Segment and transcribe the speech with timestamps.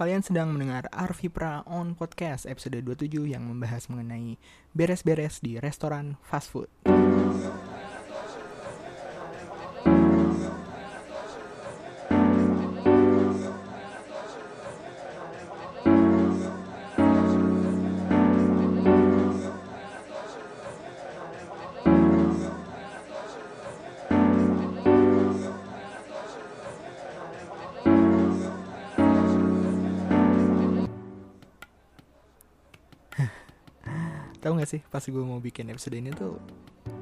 [0.00, 4.40] kalian sedang mendengar Arvi Pra on Podcast episode 27 yang membahas mengenai
[4.72, 6.72] beres-beres di restoran fast food.
[34.70, 36.38] Sih pas gue mau bikin episode ini tuh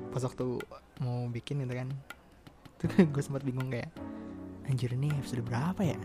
[0.08, 0.56] pas waktu
[1.04, 1.88] mau bikin gitu kan.
[2.78, 3.91] Tuh gue sempat bingung kayak
[4.70, 5.98] anjir ini episode berapa ya?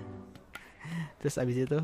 [1.23, 1.80] Terus abis itu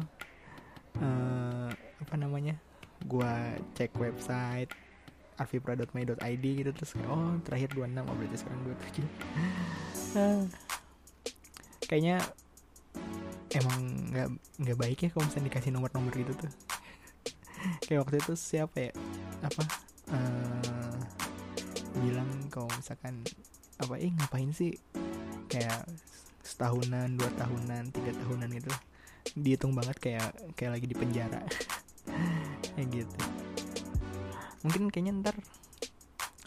[0.99, 2.57] eh apa namanya
[3.05, 3.33] gue
[3.77, 4.73] cek website
[5.39, 9.07] arvipra.my.id gitu terus kayak, oh terakhir 26 oh berarti sekarang 27
[10.19, 10.43] Ah.
[11.87, 12.17] kayaknya
[13.55, 16.51] emang nggak nggak baik ya kalau misalnya dikasih nomor-nomor gitu tuh.
[17.85, 18.91] Kayak waktu itu siapa ya
[19.43, 19.63] apa
[20.09, 20.95] eh
[21.99, 23.23] bilang kalau misalkan
[23.79, 24.75] apa eh ngapain sih?
[25.49, 25.87] Kayak
[26.45, 28.71] setahunan dua tahunan tiga tahunan gitu
[29.37, 31.41] dihitung banget kayak kayak lagi di penjara.
[32.73, 33.21] Kayak gitu.
[34.63, 35.35] Mungkin kayaknya ntar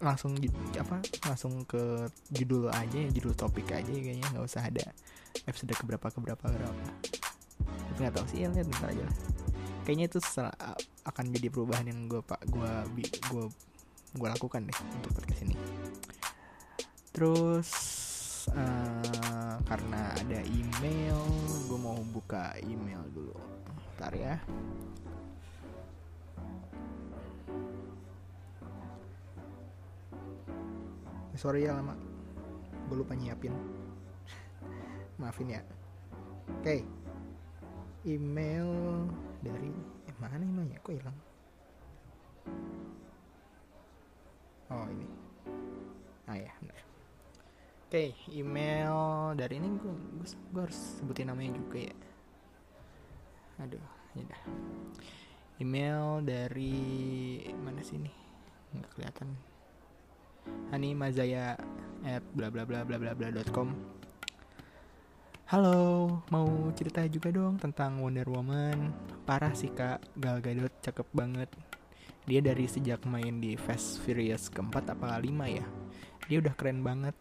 [0.02, 0.34] langsung
[0.74, 0.98] apa
[1.28, 4.26] langsung ke judul aja ya judul topik aja ya kayaknya.
[4.32, 4.90] Nggak usah ada
[5.44, 6.44] episode keberapa keberapa.
[6.48, 6.72] Keberapa
[7.92, 9.06] tapi nggak tahu sih ya lihat ntar aja
[9.84, 10.56] kayaknya itu sel-
[11.03, 12.72] akan jadi perubahan yang gue pak gue
[13.31, 13.45] gue
[14.12, 15.56] gue lakukan deh untuk podcast ini.
[17.11, 17.70] Terus
[18.53, 21.19] eh, karena ada email
[21.67, 23.36] gue mau buka email dulu.
[23.98, 24.36] Ntar ya.
[31.33, 31.97] Sorry ya lama.
[32.87, 33.56] Gue lupa nyiapin.
[35.20, 35.62] Maafin ya.
[36.61, 36.84] Oke.
[38.05, 38.69] Email
[39.41, 41.19] dari eh, mana emailnya kok hilang?
[44.72, 45.06] Oh ini.
[46.26, 46.53] Ah ya
[47.93, 49.93] oke email dari ini gue
[50.25, 51.97] gue harus sebutin namanya juga ya.
[53.60, 53.84] Aduh
[54.16, 54.43] ya dah.
[55.60, 58.09] Email dari mana sih ini?
[58.72, 59.28] Nggak kelihatan.
[60.72, 61.60] Hani Mazaya
[62.09, 63.76] at bla bla bla bla bla bla dot com
[65.52, 68.88] Halo, mau cerita juga dong tentang Wonder Woman.
[69.28, 71.52] Parah sih kak, Gal Gadot cakep banget.
[72.24, 75.60] Dia dari sejak main di Fast Furious keempat apa lima ya.
[76.24, 77.12] Dia udah keren banget.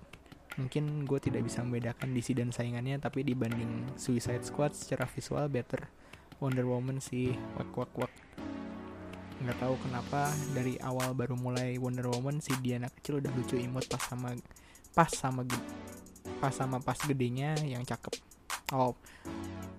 [0.55, 5.91] Mungkin gue tidak bisa membedakan DC dan saingannya, tapi dibanding Suicide Squad secara visual better.
[6.39, 8.13] Wonder Woman sih, wak wak wak.
[9.43, 13.91] Nggak tahu kenapa dari awal baru mulai Wonder Woman si Diana kecil udah lucu imut
[13.91, 14.31] pas sama
[14.95, 15.43] pas sama
[16.39, 18.13] pas sama pas gedenya yang cakep.
[18.73, 18.95] Oh,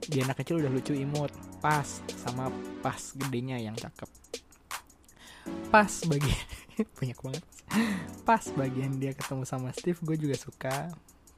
[0.02, 1.30] Diana kecil udah lucu imut
[1.62, 1.86] pas
[2.18, 2.50] sama
[2.82, 4.10] pas gedenya yang cakep.
[5.70, 6.32] Pas bagi
[6.98, 7.44] banyak banget.
[8.22, 10.76] Pas bagian dia ketemu sama Steve gue juga suka.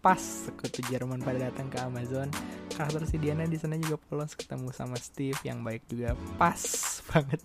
[0.05, 2.29] Pas sekutu Jerman pada datang ke Amazon,
[2.77, 6.61] karakter si Diana di sana juga polos ketemu sama Steve yang baik juga pas
[7.09, 7.41] banget.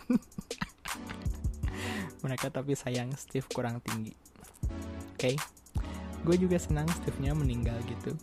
[2.20, 4.12] Mereka tapi sayang Steve kurang tinggi.
[5.16, 5.40] Oke,
[6.24, 8.16] gue juga senang Steve-nya meninggal gitu.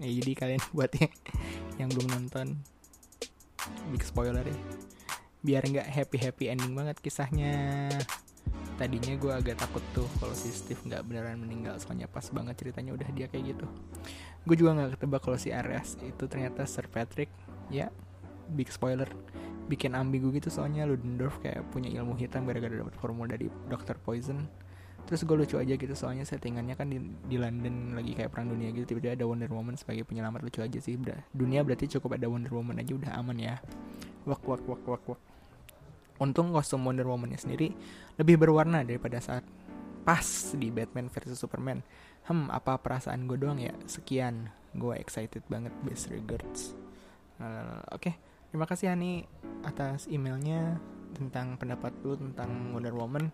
[0.00, 1.12] Ya, jadi kalian buat yang,
[1.76, 2.46] yang belum nonton,
[3.92, 4.58] big spoiler ya.
[5.40, 7.88] Biar nggak happy happy ending banget kisahnya.
[8.80, 12.96] Tadinya gue agak takut tuh kalau si Steve nggak beneran meninggal, soalnya pas banget ceritanya
[12.96, 13.66] udah dia kayak gitu.
[14.48, 17.28] Gue juga nggak ketebak kalau si Ares itu ternyata Sir Patrick.
[17.68, 17.92] Ya,
[18.50, 19.06] big spoiler
[19.70, 24.02] bikin ambigu gitu soalnya Ludendorff kayak punya ilmu hitam gara-gara dapat formula dari Dr.
[24.02, 24.42] Poison
[25.10, 28.70] terus gue lucu aja gitu soalnya settingannya kan di, di London lagi kayak perang dunia
[28.70, 30.94] gitu tiba-tiba ada Wonder Woman sebagai penyelamat lucu aja sih.
[30.94, 33.58] Ber- dunia berarti cukup ada Wonder Woman aja udah aman ya.
[34.22, 35.20] Wak wak wak wak wak.
[36.22, 37.74] Untung kostum Wonder Woman-nya sendiri
[38.14, 39.42] lebih berwarna daripada saat
[40.06, 41.82] pas di Batman versus Superman.
[42.30, 43.74] Hmm apa perasaan gue doang ya?
[43.90, 46.78] Sekian gue excited banget best regards.
[47.90, 49.22] Oke Terima kasih Hani
[49.62, 50.82] atas emailnya
[51.14, 53.30] tentang pendapat lu tentang Wonder Woman.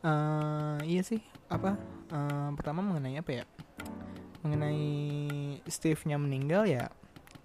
[0.00, 1.20] Eh iya sih,
[1.52, 1.76] apa?
[2.10, 3.44] eh, pertama mengenai apa ya?
[4.40, 4.80] Mengenai
[5.68, 6.88] Steve-nya meninggal ya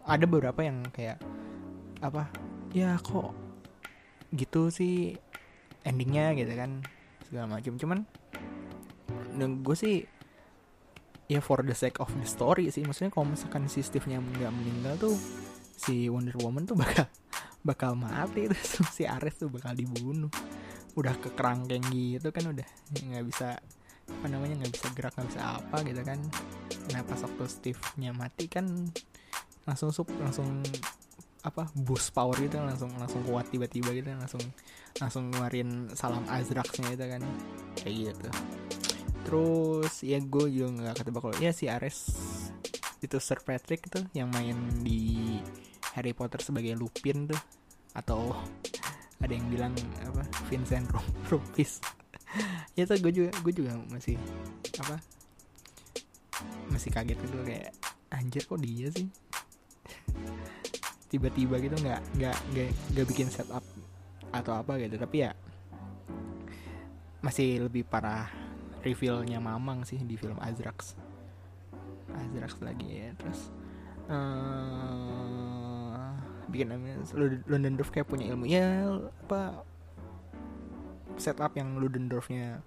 [0.07, 1.19] ada beberapa yang kayak
[2.00, 2.31] apa?
[2.72, 3.36] Ya kok
[4.31, 5.19] gitu sih
[5.84, 6.80] endingnya gitu kan
[7.28, 7.75] segala macam.
[7.75, 8.07] Cuman
[9.36, 10.08] gue sih
[11.28, 14.94] ya for the sake of the story sih maksudnya kalau misalkan si Steve-nya nggak meninggal
[14.96, 15.16] tuh
[15.75, 17.10] si Wonder Woman tuh bakal
[17.66, 20.30] bakal mati terus si Ares tuh bakal dibunuh
[20.96, 23.60] udah ke kerangkeng gitu kan udah nggak bisa
[24.06, 26.20] apa namanya nggak bisa gerak nggak bisa apa gitu kan.
[26.94, 28.66] Nah pas waktu Steve nya mati kan
[29.66, 30.62] langsung sup langsung
[31.46, 34.42] apa boost power gitu langsung langsung kuat tiba-tiba gitu langsung
[34.98, 37.22] langsung ngeluarin salam Azraxnya itu kan.
[37.82, 38.30] Kayak gitu.
[39.26, 41.98] Terus ya gue juga nggak ketebak kalau ya si Ares
[43.02, 45.38] itu Sir Patrick tuh yang main di
[45.98, 47.42] Harry Potter sebagai Lupin tuh
[47.96, 48.38] atau
[49.25, 49.74] ada yang bilang
[50.06, 50.86] apa Vincent
[51.27, 51.81] Rumpis
[52.77, 54.16] ya tuh gue juga gue juga masih
[54.77, 55.01] apa
[56.69, 57.72] masih kaget gitu kayak
[58.12, 59.07] anjir kok dia sih?
[61.12, 62.38] Tiba-tiba gitu nggak nggak
[62.92, 63.63] nggak bikin setup
[64.36, 65.00] atau apa gitu.
[65.00, 65.31] Tapi ya
[67.24, 68.30] masih lebih parah
[68.86, 70.98] revealnya Mamang sih di film Azrax.
[72.12, 73.51] Azrax lagi ya terus
[74.07, 75.75] uh,
[76.50, 76.72] bikin
[77.48, 78.46] Ludendorff kayak punya ilmu.
[78.50, 78.90] Ya
[79.26, 79.64] apa
[81.16, 82.60] setup yang Ludendorffnya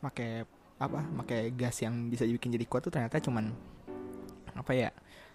[0.00, 0.44] pakai
[0.76, 3.48] apa pakai gas yang bisa bikin jadi kuat tuh ternyata cuman
[4.52, 4.90] apa ya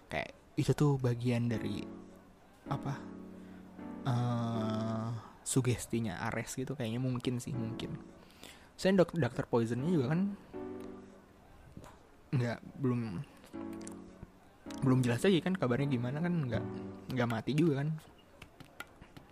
[0.06, 1.82] kayak itu tuh bagian dari
[2.70, 2.94] apa
[4.06, 5.10] uh,
[5.42, 7.98] sugestinya Ares gitu kayaknya mungkin sih mungkin.
[8.78, 10.20] Saya dok dokter poisonnya juga kan
[12.32, 13.20] nggak belum
[14.82, 16.64] belum jelas lagi kan kabarnya gimana kan nggak
[17.12, 17.88] nggak mati juga kan.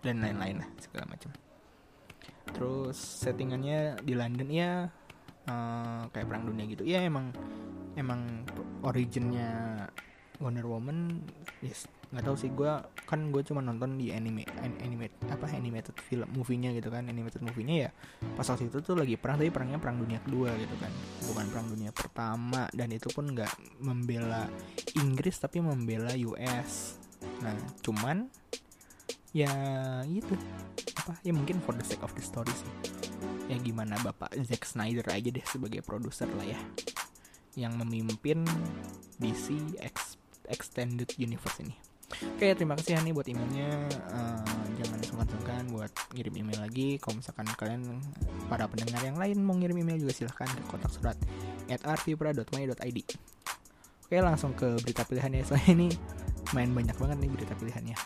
[0.01, 1.31] Dan lain-lain lah segala macam.
[2.51, 4.89] Terus settingannya di London ya
[5.49, 6.83] uh, kayak perang dunia gitu.
[6.85, 7.33] Ya emang
[7.95, 8.47] emang
[8.85, 9.85] originnya
[10.41, 11.21] Wonder Woman
[11.61, 11.87] yes.
[12.11, 12.73] Nggak tahu sih gue
[13.07, 14.43] kan gue cuma nonton di anime
[14.83, 17.91] animate apa animated film movie-nya gitu kan animated movie-nya ya.
[18.35, 20.91] Pas waktu itu tuh lagi perang tapi perangnya perang dunia kedua gitu kan.
[21.31, 24.51] Bukan perang dunia pertama dan itu pun nggak membela
[24.99, 26.99] Inggris tapi membela US
[27.41, 28.29] nah cuman
[29.31, 29.51] ya
[30.11, 30.35] gitu
[31.01, 31.17] apa?
[31.23, 32.73] Ya mungkin for the sake of the story sih.
[33.51, 36.61] Ya gimana bapak Zack Snyder aja deh sebagai produser lah ya.
[37.59, 38.47] Yang memimpin
[39.19, 41.75] DC Ex Extended Universe ini.
[42.11, 43.87] Oke terima kasih Hani buat emailnya.
[44.11, 46.99] Uh, Jangan sungkan-sungkan buat ngirim email lagi.
[46.99, 47.83] Kalau misalkan kalian
[48.51, 51.17] para pendengar yang lain mau ngirim email juga silahkan ke kotak surat
[51.71, 51.81] at
[54.11, 55.89] Oke langsung ke berita pilihannya Soalnya ini
[56.57, 57.99] main banyak banget nih berita pilihannya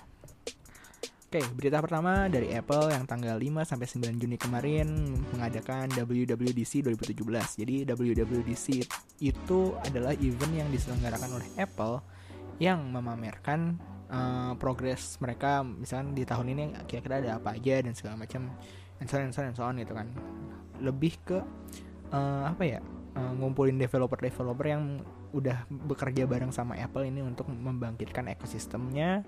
[1.34, 7.58] Oke, berita pertama dari Apple yang tanggal 5 sampai 9 Juni kemarin mengadakan WWDC 2017.
[7.58, 8.66] Jadi WWDC
[9.18, 11.98] itu adalah event yang diselenggarakan oleh Apple
[12.62, 13.82] yang memamerkan
[14.14, 18.54] uh, progres mereka misalnya di tahun ini kira-kira ada apa aja dan segala macam
[19.02, 20.06] and so on and so on, and so on gitu kan.
[20.78, 21.42] Lebih ke
[22.14, 22.80] uh, apa ya?
[23.18, 25.02] Uh, ngumpulin developer-developer yang
[25.34, 29.26] udah bekerja bareng sama Apple ini untuk membangkitkan ekosistemnya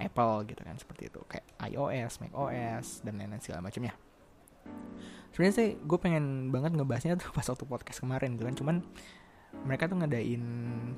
[0.00, 3.92] Apple gitu kan seperti itu kayak iOS, macOS dan lain-lain segala macamnya.
[5.30, 8.76] Sebenarnya sih gue pengen banget ngebahasnya tuh pas waktu podcast kemarin gitu kan cuman
[9.66, 10.42] mereka tuh ngadain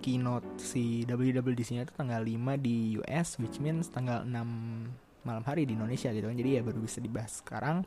[0.04, 5.74] keynote si WWDC-nya tuh tanggal 5 di US which means tanggal 6 malam hari di
[5.74, 6.36] Indonesia gitu kan.
[6.36, 7.82] Jadi ya baru bisa dibahas sekarang.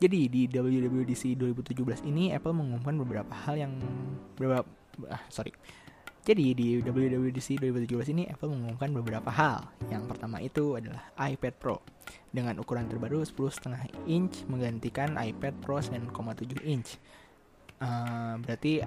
[0.00, 3.76] Jadi di WWDC 2017 ini Apple mengumumkan beberapa hal yang
[4.32, 4.64] beberapa
[5.12, 5.52] ah, sorry
[6.20, 9.64] jadi di WWDC 2017 ini Apple mengumumkan beberapa hal.
[9.88, 11.80] Yang pertama itu adalah iPad Pro
[12.28, 13.64] dengan ukuran terbaru 10,5
[14.04, 17.00] inch menggantikan iPad Pro 9,7 inch.
[17.80, 18.84] Uh, berarti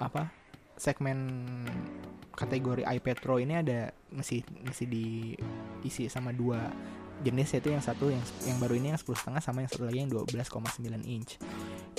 [0.00, 0.39] apa?
[0.80, 1.28] Segmen
[2.32, 6.72] kategori iPad Pro ini ada masih masih diisi sama dua
[7.20, 10.08] jenis yaitu yang satu yang yang baru ini yang 10,5 sama yang satu lagi yang
[10.08, 11.36] 12,9 inch.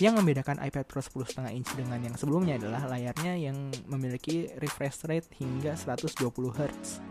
[0.02, 5.30] Yang membedakan iPad Pro 10,5 inch dengan yang sebelumnya adalah layarnya yang memiliki refresh rate
[5.38, 6.26] hingga 120
[6.58, 7.06] Hz.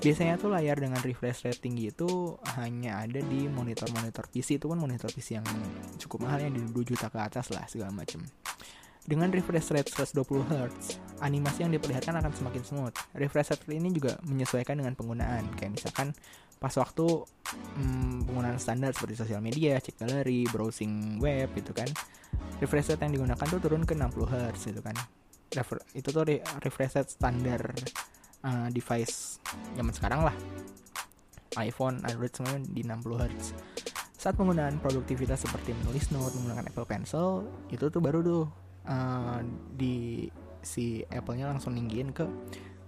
[0.00, 4.80] Biasanya tuh layar dengan refresh rate tinggi itu hanya ada di monitor-monitor PC itu pun
[4.80, 5.46] monitor PC yang
[6.00, 8.24] cukup mahal yang di 2 juta ke atas lah segala macam.
[9.08, 12.94] Dengan refresh rate 120 Hz, animasi yang diperlihatkan akan semakin smooth.
[13.16, 16.12] Refresh rate ini juga menyesuaikan dengan penggunaan, kayak misalkan
[16.60, 17.24] pas waktu
[17.80, 21.88] hmm, penggunaan standar seperti sosial media, cek galeri, browsing web gitu kan.
[22.60, 24.96] Refresh rate yang digunakan tuh turun ke 60 Hz gitu kan.
[25.50, 26.22] Refer itu tuh
[26.60, 27.72] refresh rate standar
[28.44, 29.40] uh, device
[29.74, 30.36] zaman sekarang lah.
[31.58, 33.46] iPhone, Android semua di 60 Hz.
[34.20, 38.44] Saat penggunaan produktivitas seperti menulis note menggunakan Apple Pencil, itu tuh baru tuh
[38.86, 39.40] uh,
[39.74, 40.28] di
[40.60, 42.24] si Apple-nya langsung ninggiin ke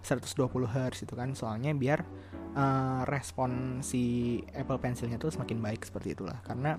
[0.05, 1.33] 120 Hz itu kan.
[1.33, 2.05] Soalnya biar
[2.55, 6.39] uh, respon si Apple Pencilnya tuh semakin baik seperti itulah.
[6.45, 6.77] Karena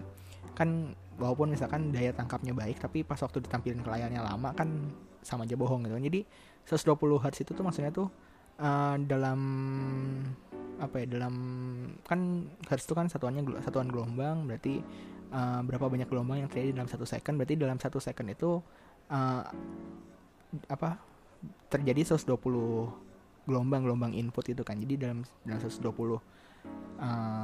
[0.53, 4.93] kan walaupun misalkan daya tangkapnya baik tapi pas waktu ditampilkan ke layarnya lama kan
[5.25, 6.21] sama aja bohong gitu jadi
[6.69, 6.93] 120
[7.25, 8.09] Hz itu tuh maksudnya tuh
[8.61, 9.39] uh, dalam
[10.81, 11.35] apa ya dalam
[12.03, 14.81] kan Hertz itu kan satuannya satuan gelombang berarti
[15.31, 17.39] uh, berapa banyak gelombang yang terjadi dalam satu second.
[17.39, 18.59] Berarti dalam satu second itu
[19.13, 19.45] uh,
[20.69, 20.97] apa
[21.69, 22.37] terjadi 120
[23.45, 24.79] gelombang-gelombang input itu kan.
[24.79, 26.19] Jadi dalam dalam 120 uh,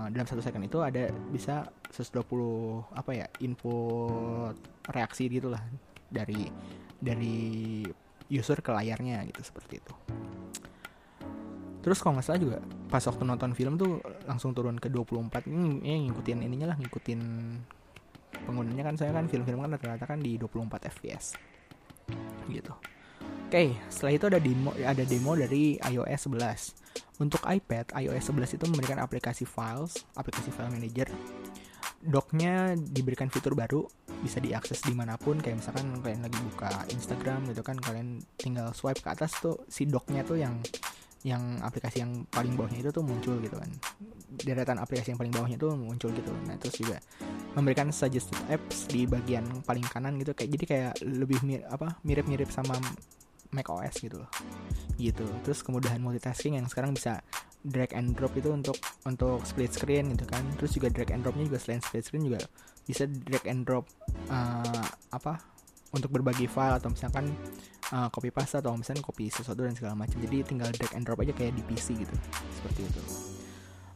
[0.09, 4.55] dalam satu second itu ada bisa 120 apa ya input
[4.89, 5.61] reaksi gitulah
[6.09, 6.49] dari
[6.99, 7.37] dari
[8.29, 9.93] user ke layarnya gitu seperti itu.
[11.79, 12.57] Terus kalau nggak salah juga
[12.91, 17.21] pas waktu nonton film tuh langsung turun ke 24 ini ya, ngikutin ininya lah ngikutin
[18.45, 18.95] penggunanya kan.
[18.99, 21.48] Saya kan film-film kan rata-rata kan di 24 fps
[22.51, 22.73] gitu.
[23.49, 28.65] Oke setelah itu ada demo ada demo dari iOS 11 untuk iPad iOS 11 itu
[28.69, 31.09] memberikan aplikasi files aplikasi file manager.
[31.99, 33.83] Docknya diberikan fitur baru
[34.23, 35.35] bisa diakses di mana pun.
[35.41, 39.83] Kayak misalkan kalian lagi buka Instagram gitu kan kalian tinggal swipe ke atas tuh si
[39.89, 40.61] docknya tuh yang
[41.27, 43.71] yang aplikasi yang paling bawahnya itu tuh muncul gitu kan.
[44.39, 46.31] Deretan aplikasi yang paling bawahnya tuh muncul gitu.
[46.47, 47.03] Nah terus juga
[47.57, 50.35] memberikan suggested apps di bagian paling kanan gitu.
[50.37, 52.77] Kayak jadi kayak lebih mir apa mirip-mirip sama
[53.49, 54.29] Mac OS gitu loh.
[54.99, 55.25] Gitu.
[55.41, 57.21] Terus kemudahan multitasking yang sekarang bisa
[57.65, 60.45] drag and drop itu untuk untuk split screen gitu kan.
[60.61, 62.41] Terus juga drag and dropnya juga selain split screen juga
[62.85, 63.85] bisa drag and drop
[64.33, 65.37] uh, apa
[65.93, 67.33] untuk berbagi file atau misalkan
[67.93, 70.21] uh, copy paste atau misalnya copy sesuatu dan segala macam.
[70.21, 72.15] Jadi tinggal drag and drop aja kayak di PC gitu.
[72.61, 73.01] Seperti itu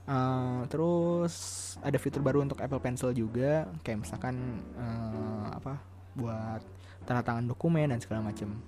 [0.08, 1.34] uh, terus
[1.80, 5.80] ada fitur baru untuk Apple Pencil juga kayak misalkan uh, apa
[6.14, 6.62] buat
[7.04, 8.62] tanda tangan dokumen dan segala macam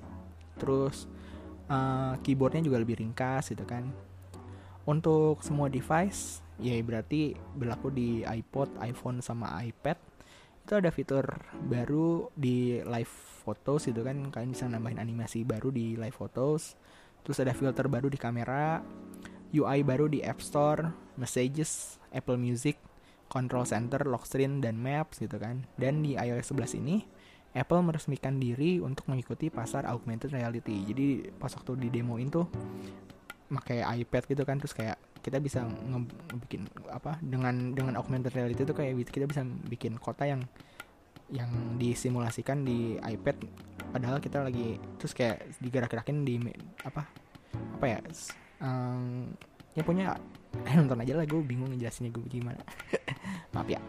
[0.60, 1.08] terus
[1.70, 3.90] uh, keyboardnya juga lebih ringkas gitu kan.
[4.86, 9.98] Untuk semua device ya berarti berlaku di iPod, iPhone sama iPad.
[10.66, 11.26] Itu ada fitur
[11.66, 13.14] baru di live
[13.46, 14.30] photos gitu kan.
[14.30, 16.78] Kalian bisa nambahin animasi baru di live photos.
[17.26, 18.86] Terus ada filter baru di kamera
[19.50, 22.80] UI baru di App Store Messages Apple Music
[23.26, 25.66] Control Center Lock Screen dan Maps gitu kan.
[25.76, 27.04] Dan di iOS 11 ini
[27.56, 30.84] Apple meresmikan diri untuk mengikuti pasar augmented reality.
[30.84, 32.46] Jadi pas waktu di demoin tuh
[33.46, 38.74] pakai iPad gitu kan terus kayak kita bisa ngebikin apa dengan dengan augmented reality itu
[38.74, 40.42] kayak kita bisa bikin kota yang
[41.34, 41.50] yang
[41.82, 43.42] disimulasikan di iPad.
[43.90, 46.38] Padahal kita lagi terus kayak digerak-gerakin di
[46.84, 47.08] apa
[47.80, 48.00] apa ya
[48.62, 49.32] um,
[49.76, 50.16] ya punya
[50.80, 52.64] nonton aja lah gue bingung ngejelasinnya gue gimana.
[53.54, 53.80] Maaf ya.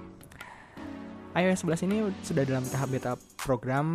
[1.37, 3.95] iOS 11 ini sudah dalam tahap beta program.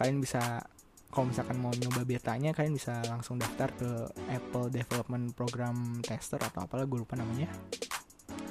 [0.00, 0.62] Kalian bisa
[1.08, 3.90] kalau misalkan mau nyoba betanya kalian bisa langsung daftar ke
[4.28, 7.48] Apple Development Program Tester atau apalah gue lupa namanya.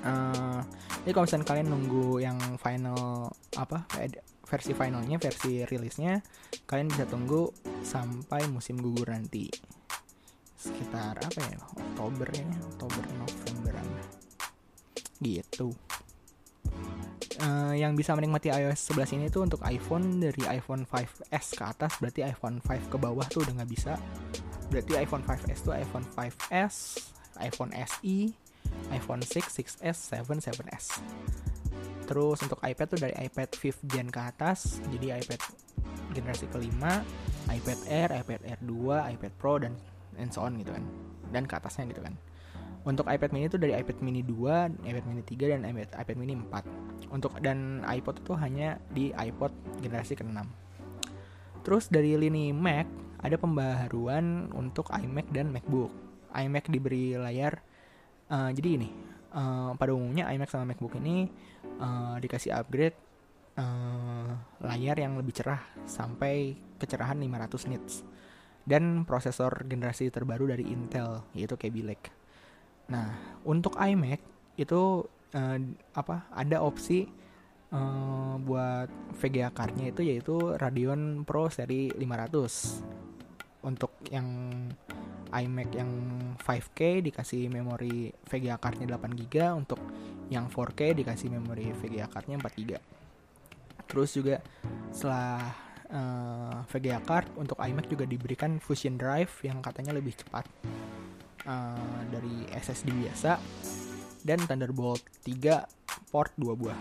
[0.06, 0.62] Uh,
[1.04, 3.86] jadi kalau misalkan kalian nunggu yang final apa
[4.48, 6.24] versi finalnya versi rilisnya
[6.64, 7.52] kalian bisa tunggu
[7.84, 9.52] sampai musim gugur nanti
[10.58, 13.88] sekitar apa ya Oktober ya Oktober Novemberan
[15.22, 15.70] gitu.
[17.38, 22.02] Uh, yang bisa menikmati iOS 11 ini tuh untuk iPhone dari iPhone 5s ke atas
[22.02, 23.94] berarti iPhone 5 ke bawah tuh udah nggak bisa.
[24.74, 26.76] Berarti iPhone 5s tuh iPhone 5s
[27.38, 28.18] iPhone SE
[28.90, 30.88] iPhone 6 6s 7 7s
[32.08, 35.42] terus untuk iPad tuh dari iPad 5th gen ke atas jadi iPad
[36.16, 37.04] generasi kelima
[37.48, 39.74] iPad Air, iPad Air 2, iPad Pro dan
[40.18, 40.84] and so on gitu kan
[41.32, 42.14] dan ke atasnya gitu kan
[42.88, 46.40] untuk iPad mini itu dari iPad mini 2, iPad mini 3 dan iPad, iPad mini
[46.40, 47.12] 4.
[47.12, 49.52] Untuk dan iPod itu hanya di iPod
[49.84, 50.40] generasi ke-6.
[51.68, 52.88] Terus dari lini Mac
[53.20, 55.92] ada pembaharuan untuk iMac dan MacBook.
[56.32, 57.60] iMac diberi layar
[58.32, 58.90] uh, jadi ini
[59.36, 61.28] uh, pada umumnya iMac sama MacBook ini
[61.80, 62.96] uh, dikasih upgrade
[63.60, 64.32] uh,
[64.64, 68.04] layar yang lebih cerah sampai kecerahan 500 nits
[68.68, 72.12] dan prosesor generasi terbaru dari Intel yaitu Kaby Lake.
[72.92, 74.20] Nah, untuk iMac
[74.60, 75.58] itu uh,
[75.96, 76.28] apa?
[76.36, 77.08] Ada opsi
[77.72, 83.64] uh, buat VGA card-nya itu yaitu Radeon Pro seri 500.
[83.64, 84.28] Untuk yang
[85.28, 85.92] iMac yang
[86.40, 89.80] 5K dikasih memori VGA card-nya 8GB, untuk
[90.32, 92.72] yang 4K dikasih memori VGA card-nya 4GB.
[93.88, 94.44] Terus juga
[94.92, 100.46] setelah uh, VGA card untuk iMac juga diberikan Fusion Drive yang katanya lebih cepat
[101.48, 103.40] uh, dari SSD biasa
[104.24, 106.80] dan Thunderbolt 3 port 2 buah.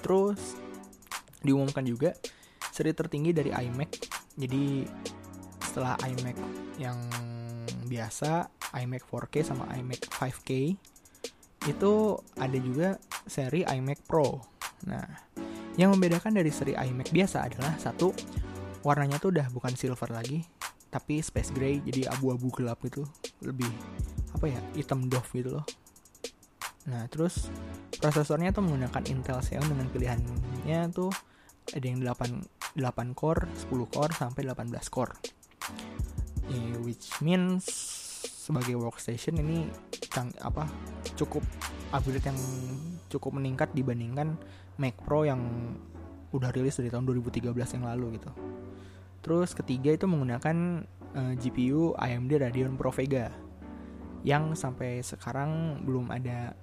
[0.00, 0.40] Terus
[1.40, 2.12] diumumkan juga
[2.72, 3.90] seri tertinggi dari iMac.
[4.36, 4.84] Jadi
[5.60, 6.36] setelah iMac
[6.80, 6.98] yang
[7.86, 8.48] biasa,
[8.80, 10.50] iMac 4K sama iMac 5K
[11.68, 11.92] itu
[12.40, 12.96] ada juga
[13.28, 14.40] seri iMac Pro.
[14.88, 15.04] Nah,
[15.80, 18.12] yang membedakan dari seri iMac biasa adalah satu
[18.84, 20.44] warnanya tuh udah bukan silver lagi,
[20.92, 23.08] tapi space gray jadi abu-abu gelap gitu
[23.40, 23.68] lebih
[24.36, 25.64] apa ya hitam doff gitu loh.
[26.84, 27.48] Nah terus
[27.96, 31.08] prosesornya tuh menggunakan Intel Xeon dengan pilihannya tuh
[31.72, 35.14] ada yang 8 8 core 10 core sampai 18 core.
[36.50, 37.64] Yeah, which means
[38.26, 39.70] sebagai workstation ini
[40.42, 40.66] apa
[41.14, 41.46] cukup
[41.94, 42.38] upgrade yang
[43.06, 44.34] cukup meningkat dibandingkan
[44.80, 45.40] Mac Pro yang
[46.32, 48.30] udah rilis dari tahun 2013 yang lalu gitu.
[49.20, 50.56] Terus ketiga itu menggunakan
[51.12, 53.28] uh, eh, GPU AMD Radeon Pro Vega
[54.24, 56.56] yang sampai sekarang belum ada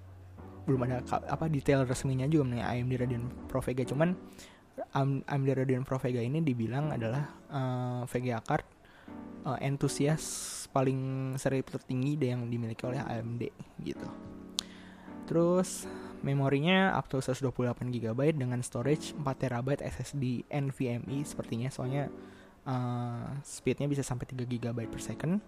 [0.67, 0.99] belum ada
[1.31, 4.13] apa detail resminya juga mengenai AMD Radeon Pro Vega cuman
[4.93, 8.65] AMD Radeon Pro Vega ini dibilang adalah uh, Vega card
[9.47, 9.57] uh,
[10.67, 10.99] paling
[11.39, 13.43] seri tertinggi yang dimiliki oleh AMD
[13.81, 14.07] gitu.
[15.25, 15.89] Terus
[16.27, 22.11] memorinya up to 128 GB dengan storage 4 TB SSD NVMe sepertinya soalnya
[22.67, 25.39] uh, speednya bisa sampai 3 GB per second.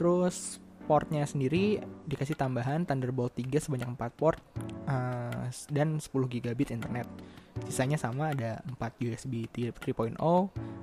[0.00, 0.56] Terus
[0.88, 4.40] portnya sendiri dikasih tambahan Thunderbolt 3 sebanyak 4 port
[4.88, 7.06] uh, dan 10 gigabit internet.
[7.68, 10.16] Sisanya sama ada 4 USB 3.0,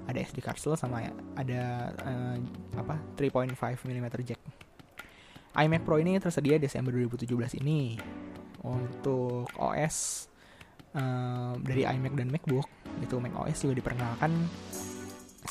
[0.06, 2.38] ada SD card slot sama ada uh,
[2.78, 4.40] apa 3.5 mm jack.
[5.58, 7.98] iMac Pro ini tersedia Desember 2017 ini.
[8.68, 10.28] Untuk OS
[10.98, 12.68] uh, dari iMac dan MacBook
[13.00, 14.32] itu Mac OS juga diperkenalkan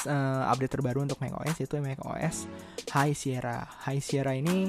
[0.04, 2.44] uh, update terbaru untuk macOS itu macOS
[2.92, 3.64] High Sierra.
[3.88, 4.68] High Sierra ini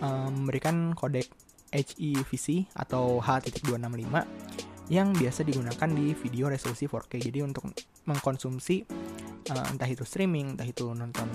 [0.00, 1.28] um, memberikan kodek
[1.74, 4.06] HEVC atau H.265
[4.92, 7.12] yang biasa digunakan di video resolusi 4K.
[7.18, 7.66] Jadi untuk
[8.04, 8.84] mengkonsumsi
[9.50, 11.26] uh, entah itu streaming, entah itu nonton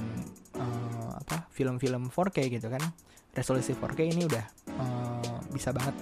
[0.55, 2.81] uh, apa film-film 4K gitu kan,
[3.33, 4.45] resolusi 4K ini udah
[4.79, 5.97] uh, bisa banget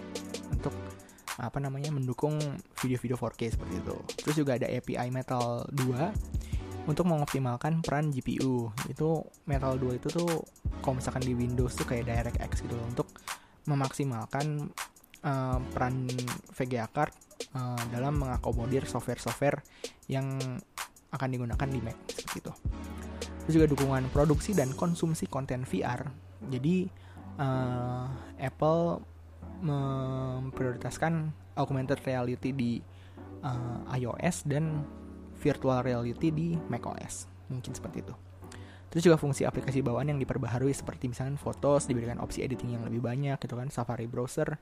[1.37, 2.37] apa namanya mendukung
[2.81, 3.95] video-video 4K seperti itu.
[4.25, 9.09] Terus juga ada API Metal 2 untuk mengoptimalkan peran GPU itu
[9.45, 10.41] Metal 2 itu tuh
[10.81, 13.07] kalau misalkan di Windows tuh kayak DirectX gitu loh, untuk
[13.67, 14.71] memaksimalkan
[15.27, 16.07] uh, peran
[16.55, 17.11] VGA card
[17.53, 19.61] uh, dalam mengakomodir software-software
[20.07, 20.39] yang
[21.11, 22.53] akan digunakan di Mac seperti itu.
[23.43, 26.07] Terus juga dukungan produksi dan konsumsi konten VR.
[26.47, 26.87] Jadi
[27.39, 28.07] uh,
[28.39, 29.03] Apple
[29.61, 32.71] memprioritaskan augmented reality di
[33.41, 34.85] uh, iOS dan
[35.37, 37.29] virtual reality di macOS.
[37.49, 38.15] Mungkin seperti itu.
[38.87, 43.03] Terus juga fungsi aplikasi bawaan yang diperbaharui seperti misalnya fotos diberikan opsi editing yang lebih
[43.03, 43.67] banyak gitu kan.
[43.67, 44.55] Safari browser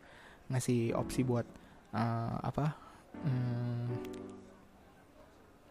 [0.49, 1.45] ngasih opsi buat
[1.93, 2.73] uh, apa?
[3.21, 3.95] Hmm,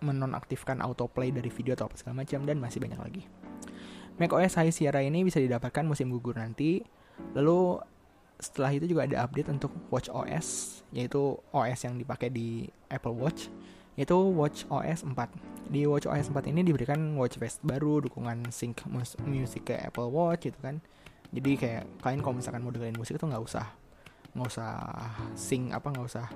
[0.04, 3.22] menonaktifkan autoplay dari video atau apa segala macam dan masih banyak lagi.
[4.14, 6.84] macOS High Sierra ini bisa didapatkan musim gugur nanti.
[7.34, 7.82] Lalu
[8.38, 13.50] setelah itu juga ada update untuk Watch OS yaitu OS yang dipakai di Apple Watch
[13.94, 15.14] yaitu Watch OS 4.
[15.70, 20.10] Di Watch OS 4 ini diberikan watch face baru, dukungan sync mus musik ke Apple
[20.10, 20.82] Watch gitu kan.
[21.34, 23.66] Jadi kayak kalian kalau misalkan mau dengerin musik itu nggak usah
[24.34, 24.70] nggak usah
[25.38, 26.26] sync apa nggak usah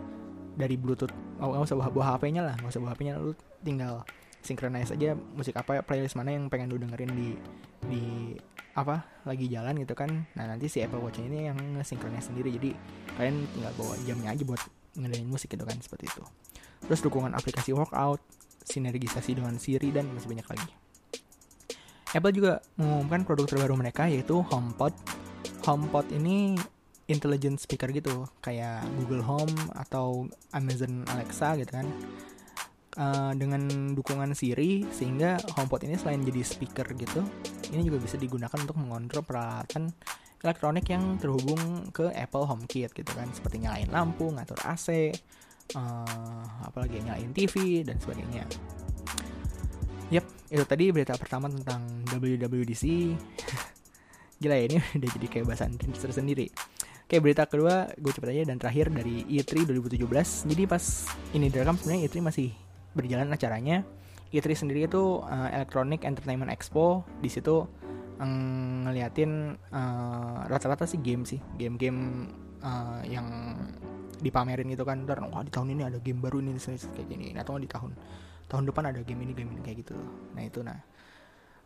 [0.55, 4.07] dari Bluetooth nggak usah bawa, bawa HP-nya lah nggak usah bawa HP-nya lu tinggal
[4.43, 7.29] synchronize aja musik apa playlist mana yang pengen lu dengerin di
[7.87, 8.05] di
[8.79, 12.71] apa lagi jalan gitu kan nah nanti si Apple Watch ini yang synchronize sendiri jadi
[13.19, 14.63] kalian tinggal bawa jamnya aja buat
[14.95, 16.23] ngedengerin musik gitu kan seperti itu
[16.87, 18.23] terus dukungan aplikasi workout,
[18.63, 20.69] sinergisasi dengan Siri, dan masih banyak lagi.
[22.15, 24.95] Apple juga mengumumkan produk terbaru mereka yaitu HomePod.
[25.67, 26.57] HomePod ini
[27.09, 31.89] intelligent speaker gitu, kayak Google Home atau Amazon Alexa gitu kan.
[32.99, 37.23] Uh, dengan dukungan Siri sehingga HomePod ini selain jadi speaker gitu,
[37.71, 39.95] ini juga bisa digunakan untuk mengontrol peralatan
[40.43, 45.15] elektronik yang terhubung ke Apple HomeKit gitu kan, seperti nyalain lampu, ngatur AC,
[45.79, 48.43] uh, apalagi nyalain TV dan sebagainya.
[50.09, 52.85] Yap, itu tadi berita pertama tentang WWDC.
[54.43, 56.51] Gila ya, ini udah jadi kayak bahasan tersendiri.
[57.09, 60.51] Oke, berita kedua gue cepet aja dan terakhir dari E3 2017.
[60.51, 60.85] Jadi pas
[61.33, 62.49] ini direkam sebenarnya E3 masih
[62.93, 63.85] berjalan acaranya.
[64.29, 67.05] E3 sendiri itu uh, Electronic Entertainment Expo.
[67.25, 67.65] Di situ
[68.21, 72.29] um, ngeliatin uh, rata-rata sih game sih, game-game
[72.61, 73.27] uh, yang
[74.19, 77.55] dipamerin gitu kan ntar wah di tahun ini ada game baru ini kayak gini atau
[77.55, 77.95] di tahun
[78.51, 79.95] tahun depan ada game ini game ini kayak gitu
[80.35, 80.83] nah itu nah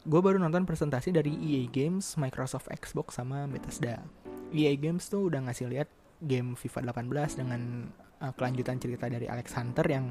[0.02, 4.02] gue baru nonton presentasi dari EA Games, Microsoft Xbox sama Bethesda.
[4.50, 5.86] EA Games tuh udah ngasih lihat
[6.18, 7.86] game FIFA 18 dengan
[8.18, 10.10] uh, kelanjutan cerita dari Alex Hunter yang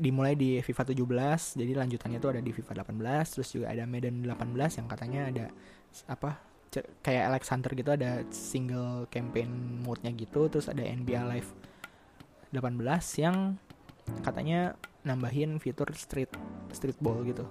[0.00, 4.24] dimulai di FIFA 17 jadi lanjutannya tuh ada di FIFA 18 terus juga ada Madden
[4.24, 5.44] 18 yang katanya ada
[6.08, 6.30] apa
[7.04, 11.52] kayak Alexander gitu ada single campaign mode-nya gitu terus ada NBA Live
[12.54, 12.80] 18
[13.20, 13.58] yang
[14.24, 16.32] katanya nambahin fitur street
[16.72, 17.44] street ball gitu.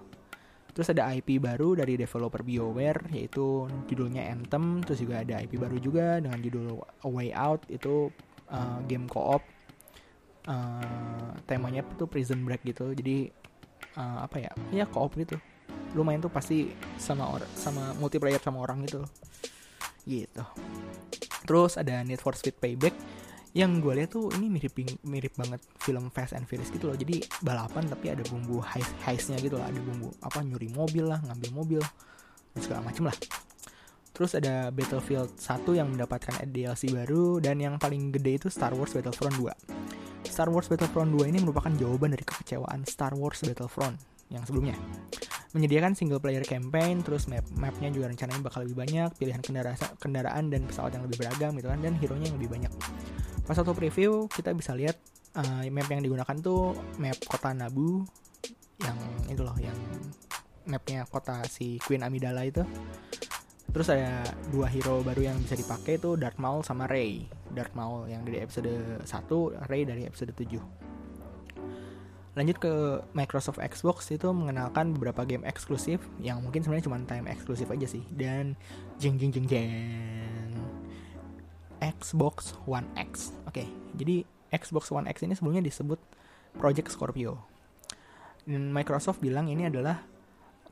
[0.73, 5.77] Terus ada IP baru dari developer BioWare yaitu judulnya Anthem terus juga ada IP baru
[5.77, 8.09] juga dengan judul A Way Out itu
[8.49, 9.45] uh, game co-op
[10.47, 12.91] uh, temanya tuh prison break gitu.
[12.91, 13.31] Jadi
[13.99, 14.51] uh, apa ya?
[14.71, 15.39] Ya co-op gitu.
[15.93, 19.05] Lumayan tuh pasti sama orang sama multiplayer sama orang gitu.
[20.03, 20.43] Gitu.
[21.43, 22.95] Terus ada Need for Speed Payback.
[23.53, 24.73] Yang gue lihat tuh ini mirip
[25.05, 26.97] mirip banget film Fast and Furious gitu loh.
[26.97, 29.69] Jadi balapan tapi ada bumbu heist heistnya gitu lah.
[29.69, 31.81] Ada bumbu apa nyuri mobil lah ngambil mobil
[32.57, 33.17] dan segala macem lah.
[34.13, 38.93] Terus ada Battlefield 1 yang mendapatkan DLC baru dan yang paling gede itu Star Wars
[38.93, 39.49] Battlefront 2
[40.33, 44.01] Star Wars Battlefront 2 ini merupakan jawaban dari kekecewaan Star Wars Battlefront
[44.33, 44.73] yang sebelumnya.
[45.53, 50.49] Menyediakan single player campaign terus map mapnya juga rencananya bakal lebih banyak pilihan kendaraan kendaraan
[50.49, 52.73] dan pesawat yang lebih beragam gitu kan dan hero nya yang lebih banyak.
[53.45, 54.97] Pas satu preview kita bisa lihat
[55.37, 58.01] uh, map yang digunakan tuh map kota Nabu
[58.81, 58.97] yang
[59.29, 59.77] itu loh yang
[60.65, 62.65] mapnya kota si Queen Amidala itu
[63.73, 64.21] terus ada
[64.53, 68.39] dua hero baru yang bisa dipakai tuh Darth Maul sama Rey Darth Maul yang dari
[68.39, 68.69] episode
[69.01, 69.09] 1
[69.67, 70.61] Rey dari episode 7
[72.33, 72.73] lanjut ke
[73.13, 78.01] Microsoft Xbox itu mengenalkan beberapa game eksklusif yang mungkin sebenarnya cuma time eksklusif aja sih
[78.13, 78.57] dan
[78.97, 80.53] jeng jeng jeng jeng
[81.83, 83.35] Xbox One X.
[83.43, 83.67] Oke, okay,
[83.99, 84.23] jadi
[84.55, 85.99] Xbox One X ini sebelumnya disebut
[86.55, 87.43] Project Scorpio.
[88.47, 90.03] Microsoft bilang ini adalah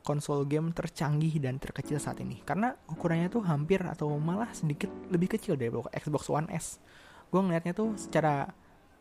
[0.02, 5.38] konsol game tercanggih dan terkecil saat ini karena ukurannya tuh hampir atau malah sedikit lebih
[5.38, 6.82] kecil dari Xbox One S.
[7.30, 8.50] Gue ngeliatnya tuh secara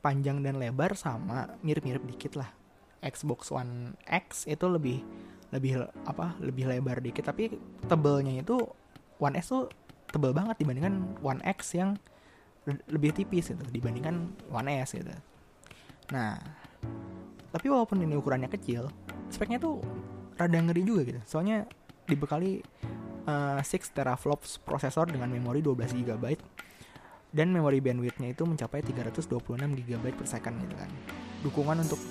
[0.02, 2.50] panjang dan lebar sama mirip-mirip dikit lah.
[3.02, 5.02] Xbox One X itu lebih
[5.52, 7.60] lebih apa lebih lebar dikit tapi
[7.90, 8.62] tebelnya itu
[9.18, 9.68] One S tuh
[10.10, 11.98] tebel banget dibandingkan One X yang
[12.94, 15.10] lebih tipis gitu dibandingkan One S gitu.
[16.14, 16.38] Nah,
[17.50, 18.88] tapi walaupun ini ukurannya kecil,
[19.34, 19.82] speknya tuh
[20.46, 21.22] rada ngeri juga gitu.
[21.26, 21.70] Soalnya
[22.10, 22.60] dibekali
[23.30, 26.26] uh, 6 teraflops prosesor dengan memori 12 GB
[27.32, 30.92] dan memori bandwidthnya itu mencapai 326 GB per second gitu kan.
[31.46, 32.02] Dukungan untuk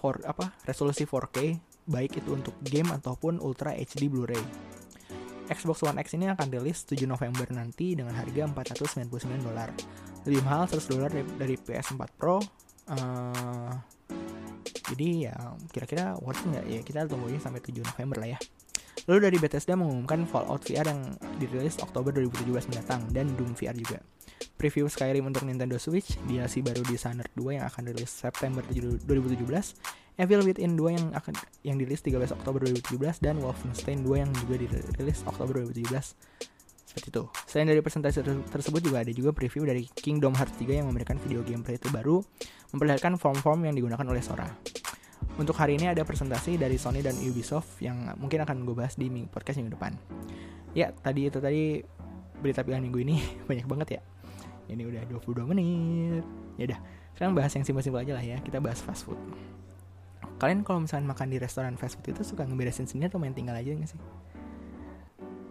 [0.00, 4.44] for apa resolusi 4K baik itu untuk game ataupun Ultra HD Blu-ray
[5.48, 9.72] Xbox One X ini akan rilis 7 November nanti dengan harga 499 dolar.
[10.28, 12.36] Lebih mahal 100 dolar dari, dari PS4 Pro.
[12.88, 13.72] Uh,
[14.94, 15.34] jadi ya
[15.68, 18.38] kira-kira worth nggak ya kita tunggu ini sampai 7 November lah ya.
[19.08, 21.00] Lalu dari Bethesda mengumumkan Fallout VR yang
[21.40, 24.04] dirilis Oktober 2017 mendatang dan Doom VR juga.
[24.58, 29.46] Preview Skyrim untuk Nintendo Switch, DLC baru Dishonored 2 yang akan rilis September 2017,
[30.18, 34.58] Evil Within 2 yang akan yang dirilis 13 Oktober 2017 dan Wolfenstein 2 yang juga
[34.58, 36.57] dirilis Oktober 2017
[36.88, 37.28] seperti itu.
[37.44, 41.44] Selain dari presentasi tersebut juga ada juga preview dari Kingdom Hearts 3 yang memberikan video
[41.44, 42.24] gameplay terbaru
[42.72, 44.48] memperlihatkan form-form yang digunakan oleh Sora.
[45.36, 49.12] Untuk hari ini ada presentasi dari Sony dan Ubisoft yang mungkin akan gue bahas di
[49.28, 49.92] podcast minggu depan.
[50.72, 51.84] Ya, tadi itu tadi
[52.40, 53.16] berita pilihan minggu ini
[53.50, 54.02] banyak banget ya.
[54.72, 56.24] Ini udah 22 menit.
[56.56, 56.80] Ya udah,
[57.12, 58.40] sekarang bahas yang simpel-simpel aja lah ya.
[58.40, 59.20] Kita bahas fast food
[60.38, 63.58] kalian kalau misalnya makan di restoran fast food itu suka ngeberesin sendiri atau main tinggal
[63.58, 63.98] aja gak sih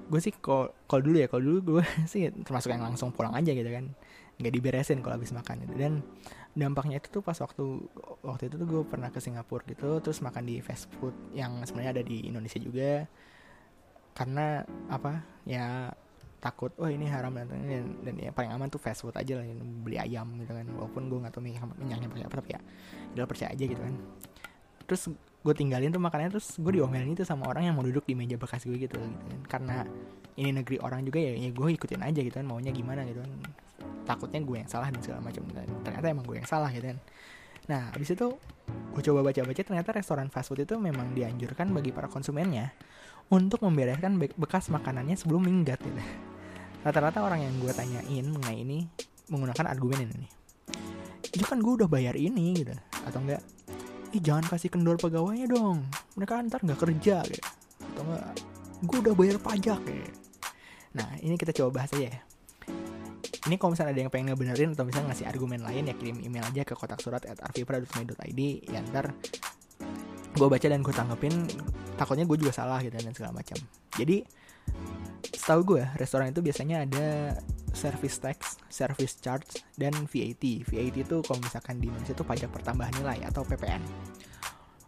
[0.07, 3.67] gue sih kalau dulu ya kalau dulu gue sih termasuk yang langsung pulang aja gitu
[3.67, 3.91] kan.
[4.37, 5.73] Nggak diberesin kalau habis makan gitu.
[5.75, 5.93] Dan
[6.57, 7.63] dampaknya itu tuh pas waktu
[8.23, 12.01] waktu itu tuh gue pernah ke Singapura gitu terus makan di fast food yang sebenarnya
[12.01, 13.05] ada di Indonesia juga.
[14.15, 15.21] Karena apa?
[15.45, 15.91] Ya
[16.37, 19.45] takut oh ini haram dan dan, dan ya paling aman tuh fast food aja lah
[19.83, 20.65] beli ayam gitu kan.
[20.71, 22.61] Walaupun gue nggak tahu minyaknya pakai apa tapi ya
[23.17, 23.95] udah percaya aja gitu kan.
[24.87, 25.11] Terus
[25.47, 28.35] gue tinggalin tuh makannya terus gue diomelin itu sama orang yang mau duduk di meja
[28.35, 29.39] bekas gue gitu, gitu kan.
[29.47, 29.87] Karena
[30.35, 33.31] ini negeri orang juga ya, ya gue ikutin aja gitu kan maunya gimana gitu kan.
[34.03, 36.99] Takutnya gue yang salah dan segala macam dan ternyata emang gue yang salah gitu kan.
[37.71, 38.27] Nah abis itu
[38.67, 42.75] gue coba baca-baca ternyata restoran fast food itu memang dianjurkan bagi para konsumennya
[43.31, 46.03] untuk membereskan bekas makanannya sebelum minggat gitu.
[46.83, 48.83] Rata-rata orang yang gue tanyain mengenai ini
[49.31, 50.27] menggunakan argumen ini
[51.27, 52.75] itu kan gue udah bayar ini gitu.
[53.07, 53.43] Atau enggak
[54.15, 55.83] ih jangan kasih kendor pegawainya dong.
[56.15, 57.43] Mereka ntar nggak kerja gitu
[57.97, 58.25] atau enggak
[58.77, 60.05] gue udah bayar pajak ya
[60.93, 62.21] nah ini kita coba bahas aja ya.
[63.47, 66.41] Ini kalau misalnya ada yang pengen ngebenerin atau misalnya ngasih argumen lain ya kirim email
[66.41, 69.13] aja ke kotak surat at arvipra.my.id ya ntar
[70.33, 71.45] gue baca dan gue tanggepin.
[71.95, 73.61] Takutnya gue juga salah gitu dan segala macam.
[73.93, 74.25] Jadi
[75.31, 77.37] setahu gue restoran itu biasanya ada
[77.73, 80.43] service tax, service charge, dan VAT.
[80.63, 83.83] VAT itu kalau misalkan di Indonesia itu pajak pertambahan nilai atau PPN.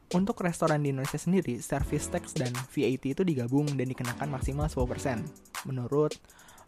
[0.09, 5.21] Untuk restoran di Indonesia sendiri, service tax dan VAT itu digabung dan dikenakan maksimal 10%
[5.69, 6.17] menurut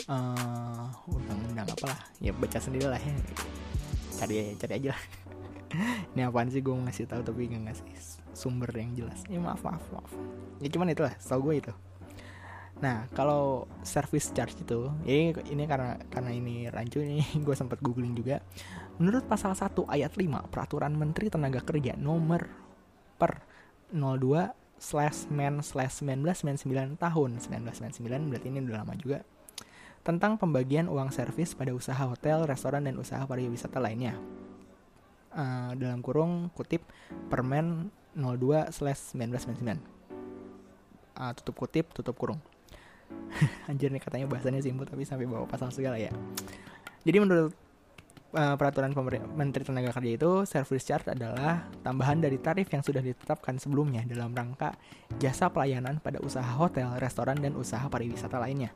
[0.05, 1.97] uh, undang-undang apalah.
[2.21, 3.13] Ya baca sendiri lah ya.
[4.21, 5.01] Cari cari aja lah.
[6.13, 7.89] Ini apaan sih gue ngasih tahu tapi nggak ngasih
[8.37, 9.25] sumber yang jelas.
[9.25, 10.11] Ya maaf maaf maaf.
[10.61, 11.73] Ya cuman itulah, tau gue itu.
[12.81, 18.17] Nah, kalau service charge itu, ya ini karena karena ini rancu ini gue sempat googling
[18.17, 18.41] juga.
[18.97, 22.49] Menurut pasal 1 ayat 5 Peraturan Menteri Tenaga Kerja nomor
[23.21, 23.45] per
[23.93, 24.49] 02
[24.81, 28.01] slash men slash 1999 tahun 1999
[28.33, 29.21] berarti ini udah lama juga
[30.01, 34.17] tentang pembagian uang servis pada usaha hotel, restoran, dan usaha pariwisata lainnya.
[35.31, 36.83] Uh, dalam kurung kutip
[37.29, 39.77] Permen 02 1999.
[41.13, 42.41] Uh, tutup kutip, tutup kurung.
[43.69, 46.11] Anjir nih katanya bahasanya simpel tapi sampai bawa pasal segala ya.
[47.01, 47.53] Jadi menurut
[48.35, 48.91] uh, peraturan
[49.35, 54.31] Menteri Tenaga Kerja itu service charge adalah tambahan dari tarif yang sudah ditetapkan sebelumnya dalam
[54.31, 54.75] rangka
[55.19, 58.71] jasa pelayanan pada usaha hotel, restoran, dan usaha pariwisata lainnya.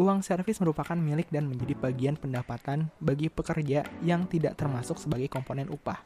[0.00, 5.68] Uang servis merupakan milik dan menjadi bagian pendapatan bagi pekerja yang tidak termasuk sebagai komponen
[5.68, 6.00] upah.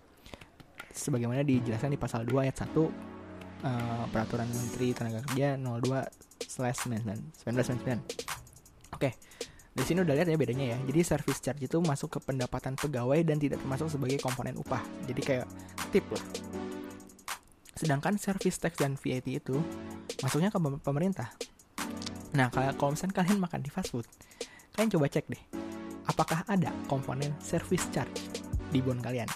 [0.90, 3.13] Sebagaimana dijelaskan di pasal 2 ayat 1
[3.64, 8.04] eh, Peraturan Menteri Tenaga Kerja 02 1999.
[8.94, 9.10] Oke.
[9.74, 10.78] Di sini udah lihat ya bedanya ya.
[10.86, 14.78] Jadi service charge itu masuk ke pendapatan pegawai dan tidak termasuk sebagai komponen upah.
[15.10, 15.50] Jadi kayak
[15.90, 16.22] tip lah.
[17.74, 19.58] Sedangkan service tax dan VAT itu
[20.22, 21.34] masuknya ke pemerintah.
[22.38, 24.06] Nah, kalau misalnya kalian makan di fast food,
[24.74, 25.42] kalian coba cek deh,
[26.06, 28.30] apakah ada komponen service charge
[28.70, 29.26] di bon kalian?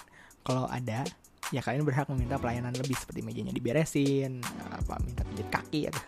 [0.43, 1.03] Kalau ada,
[1.49, 6.03] ya kalian berhak meminta pelayanan lebih seperti mejanya diberesin, apa minta pijat kaki atau,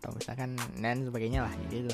[0.00, 1.92] atau misalkan dan sebagainya lah gitu.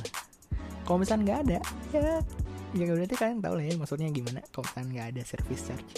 [0.86, 1.58] Kalau misalnya nggak ada,
[1.94, 2.22] ya
[2.70, 5.92] ya berarti kalian tahu lah ya maksudnya gimana kalau misalnya nggak ada service charge.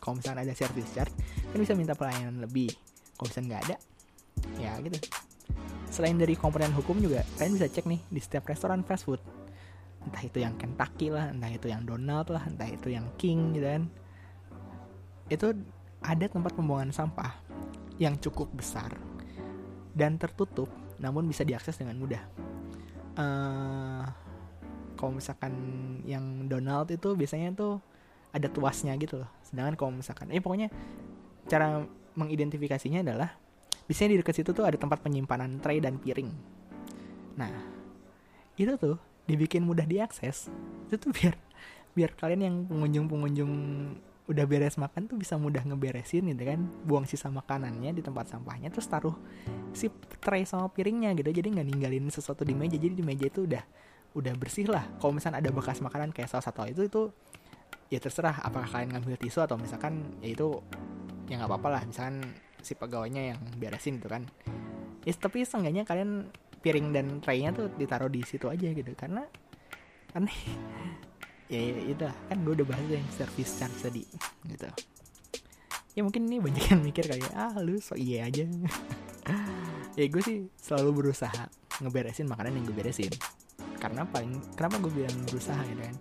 [0.00, 1.14] Kalau misalnya ada service charge,
[1.52, 2.72] kan bisa minta pelayanan lebih.
[3.16, 3.76] Kalau misalnya nggak ada,
[4.60, 4.98] ya gitu
[5.88, 9.20] selain dari komponen hukum juga kalian bisa cek nih di setiap restoran fast food
[10.04, 13.66] entah itu yang Kentucky lah entah itu yang Donald lah entah itu yang King gitu
[13.66, 13.82] kan
[15.28, 15.52] itu
[16.00, 17.32] ada tempat pembuangan sampah
[18.00, 18.94] yang cukup besar
[19.96, 22.22] dan tertutup namun bisa diakses dengan mudah
[23.18, 24.04] uh,
[24.98, 25.54] kalau misalkan
[26.02, 27.78] yang Donald itu biasanya tuh
[28.34, 30.70] ada tuasnya gitu loh sedangkan kalau misalkan eh pokoknya
[31.48, 31.86] cara
[32.18, 33.30] mengidentifikasinya adalah
[33.88, 36.28] Biasanya di dekat situ tuh ada tempat penyimpanan tray dan piring.
[37.40, 37.48] Nah,
[38.60, 40.52] itu tuh dibikin mudah diakses.
[40.86, 41.32] Itu tuh biar
[41.96, 43.52] biar kalian yang pengunjung-pengunjung
[44.28, 46.60] udah beres makan tuh bisa mudah ngeberesin gitu kan.
[46.84, 49.16] Buang sisa makanannya di tempat sampahnya terus taruh
[49.72, 49.88] si
[50.20, 51.32] tray sama piringnya gitu.
[51.32, 52.76] Jadi nggak ninggalin sesuatu di meja.
[52.76, 53.64] Jadi di meja itu udah
[54.12, 54.84] udah bersih lah.
[55.00, 57.08] Kalau misalnya ada bekas makanan kayak saus atau itu itu
[57.88, 60.60] ya terserah apakah kalian ngambil tisu atau misalkan ya itu
[61.32, 61.82] ya nggak apa-apa lah.
[61.88, 62.20] Misalkan
[62.60, 64.28] si pegawainya yang beresin gitu kan.
[65.08, 66.28] Ya tapi seenggaknya kalian
[66.60, 68.92] piring dan traynya tuh ditaruh di situ aja gitu.
[68.92, 69.24] Karena
[70.12, 70.36] aneh
[71.48, 74.02] ya, ya itu kan gue udah bahas yang service charge tadi
[74.48, 74.68] gitu.
[75.96, 78.46] Ya mungkin ini banyak yang mikir kayak ah lu so iya aja.
[79.98, 81.50] Ya gue sih selalu berusaha
[81.82, 83.10] ngeberesin makanan yang gue beresin.
[83.82, 85.96] Karena paling kenapa gue bilang berusaha gitu kan?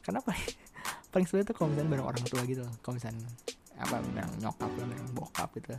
[0.00, 0.48] Karena paling
[1.12, 2.64] paling sulit tuh kalau misalnya bareng orang tua gitu.
[2.80, 3.28] Kalau misalnya
[3.76, 5.76] apa bilang nyokap lah bilang bokap gitu.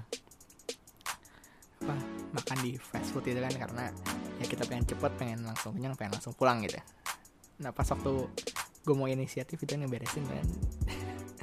[1.82, 1.96] Apa
[2.38, 3.54] makan di fast food itu kan.
[3.58, 3.90] Karena
[4.38, 6.78] ya kita pengen cepet pengen langsung kenyang pengen langsung pulang gitu.
[7.66, 8.30] Nah pas waktu
[8.84, 10.48] gue mau inisiatif itu ngeberesin kan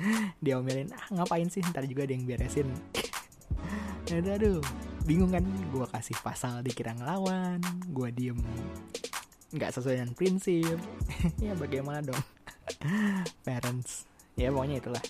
[0.44, 1.60] dia omelin ah ngapain sih?
[1.60, 2.68] Ntar juga ada yang beresin.
[4.10, 4.58] Aduh, aduh.
[5.06, 5.44] Bingung kan?
[5.70, 7.62] Gue kasih pasal dikira ngelawan.
[7.94, 8.34] Gue diem.
[9.54, 10.78] Nggak sesuai dengan prinsip.
[11.44, 12.18] Ya bagaimana dong?
[13.46, 14.08] Parents.
[14.34, 15.04] Ya pokoknya itulah.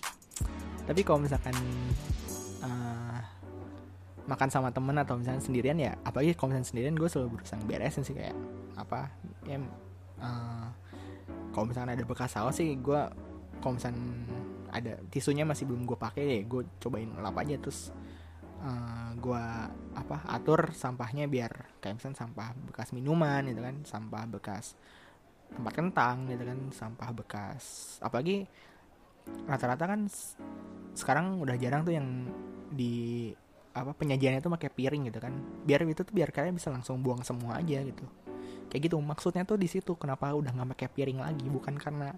[0.85, 1.55] Tapi kalau misalkan
[2.61, 3.21] uh,
[4.29, 8.03] makan sama temen atau misalnya sendirian ya apalagi kalau misalnya sendirian gue selalu berusaha beresin
[8.05, 8.37] sih kayak
[8.79, 9.11] apa
[9.47, 9.59] ya
[10.21, 10.69] uh,
[11.51, 13.03] kalau misalnya ada bekas saus sih gue
[13.61, 14.03] kalau misalnya
[14.71, 17.91] ada tisunya masih belum gue pakai deh gue cobain lap aja terus
[18.63, 19.45] uh, eh, gue
[19.99, 24.79] apa atur sampahnya biar kayak misalnya sampah bekas minuman gitu kan sampah bekas
[25.51, 28.47] tempat kentang gitu kan sampah bekas apalagi
[29.51, 30.07] rata-rata kan
[30.95, 32.31] sekarang udah jarang tuh yang
[32.71, 33.31] di
[33.71, 35.35] apa penyajiannya tuh pakai piring gitu kan
[35.67, 38.07] biar itu tuh biar kalian bisa langsung buang semua aja gitu
[38.71, 41.47] kayak gitu maksudnya tuh di situ kenapa udah nggak pakai piring lagi?
[41.51, 42.15] Bukan karena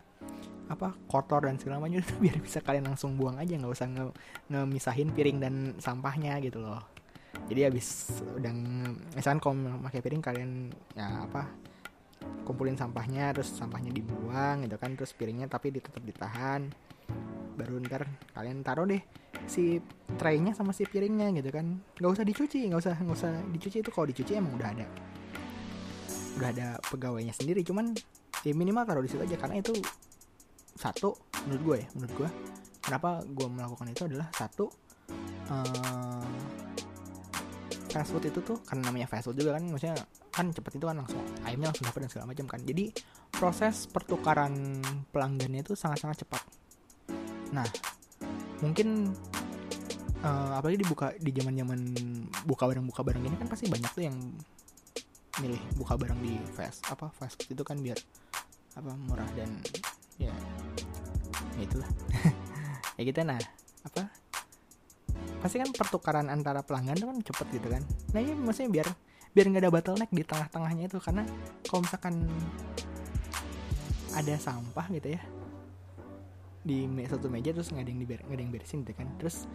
[0.69, 4.05] apa kotor dan segala macam itu biar bisa kalian langsung buang aja nggak usah nge
[4.53, 6.81] ngemisahin piring dan sampahnya gitu loh.
[7.49, 8.53] Jadi habis udah
[9.17, 9.57] misalkan kalau
[9.89, 10.51] pakai piring kalian
[10.93, 11.49] ya apa
[12.47, 16.69] kumpulin sampahnya terus sampahnya dibuang gitu kan terus piringnya tapi tetap ditahan.
[17.57, 19.01] Baru ntar kalian taruh deh
[19.49, 19.81] si
[20.21, 21.81] traynya sama si piringnya gitu kan.
[21.97, 23.77] Nggak usah dicuci nggak usah nggak usah dicuci.
[23.81, 24.87] Itu kalau dicuci emang udah ada
[26.39, 27.65] udah ada pegawainya sendiri.
[27.67, 27.93] Cuman
[28.43, 29.75] ya minimal taruh di situ aja karena itu
[30.73, 31.15] satu
[31.47, 32.29] menurut gue ya menurut gue
[32.83, 34.67] kenapa gue melakukan itu adalah satu
[35.53, 36.27] uh,
[37.93, 39.97] fast food itu tuh karena namanya fast food juga kan maksudnya
[40.33, 42.61] kan cepet itu kan langsung ayamnya langsung dapat dan segala macam kan.
[42.65, 42.85] Jadi
[43.29, 44.81] proses pertukaran
[45.13, 46.43] pelanggannya itu sangat-sangat cepat.
[47.53, 47.69] Nah
[48.65, 49.13] mungkin
[50.25, 51.81] uh, apalagi dibuka di zaman zaman
[52.49, 54.17] buka barang buka barang ini kan pasti banyak tuh yang
[55.43, 57.99] milih buka barang di fast apa fast itu kan biar
[58.79, 59.51] apa murah dan
[60.17, 60.33] ya
[61.59, 61.91] ya itulah.
[63.01, 63.41] Ya gitu nah
[63.89, 64.13] apa
[65.41, 67.83] pasti kan pertukaran antara pelanggan itu kan cepet gitu kan.
[68.15, 68.89] Nah ini maksudnya biar
[69.33, 71.25] biar nggak ada bottleneck di tengah-tengahnya itu karena
[71.67, 72.29] kalau misalkan
[74.13, 75.23] ada sampah gitu ya
[76.63, 79.09] di satu meja terus nggak ada yang diber nggak ada yang beresin gitu kan.
[79.19, 79.51] Terus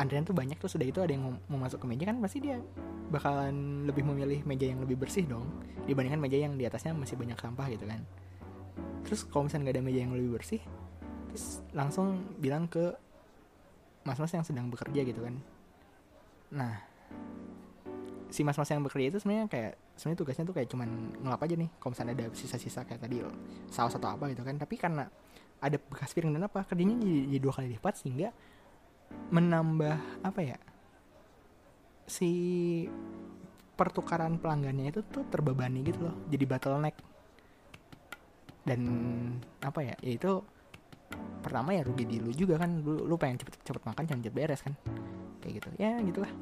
[0.00, 2.40] antrian tuh banyak terus sudah itu ada yang mau, mau masuk ke meja kan pasti
[2.40, 2.56] dia
[3.10, 5.44] bakalan lebih memilih meja yang lebih bersih dong
[5.84, 8.00] dibandingkan meja yang di atasnya masih banyak sampah gitu kan.
[9.04, 10.62] Terus kalau misalnya nggak ada meja yang lebih bersih
[11.30, 12.90] terus langsung bilang ke
[14.02, 15.34] mas-mas yang sedang bekerja gitu kan.
[16.54, 16.74] Nah
[18.30, 20.88] si mas-mas yang bekerja itu sebenarnya kayak sebenarnya tugasnya tuh kayak cuman
[21.18, 23.20] ngelap aja nih kalau misalnya ada sisa-sisa kayak tadi
[23.68, 24.54] saus atau apa gitu kan.
[24.56, 25.10] Tapi karena
[25.60, 28.32] ada bekas piring dan apa kerjanya jadi, jadi dua kali lipat sehingga
[29.30, 30.58] menambah apa ya
[32.10, 32.30] si
[33.78, 36.96] pertukaran pelanggannya itu tuh terbebani gitu loh jadi bottleneck.
[38.60, 38.80] Dan
[39.64, 40.44] apa ya ya itu
[41.40, 44.36] pertama ya rugi di lu juga kan lu, lu pengen cepet cepet makan jangan cepet
[44.36, 44.74] beres kan.
[45.40, 46.32] Kayak gitu ya gitulah.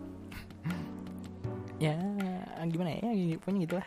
[1.78, 1.94] Ya
[2.66, 3.86] gimana ya pokoknya gitulah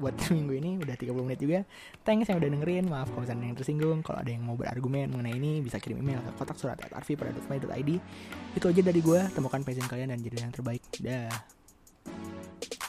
[0.00, 1.60] buat minggu ini udah 30 menit juga.
[2.02, 4.00] Thanks yang udah dengerin maaf kalau misalnya yang tersinggung.
[4.00, 7.14] Kalau ada yang mau berargumen mengenai ini bisa kirim email ke kotak surat at arvi
[8.50, 10.82] itu aja dari gue temukan passion kalian dan jadi yang terbaik.
[10.98, 11.59] Dah